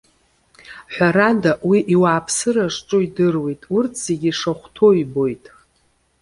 [0.93, 5.43] Ҳәарада, Уи иуааԥсыра зҿу идыруеит, урҭ зегьы ишахәҭоу ибоит.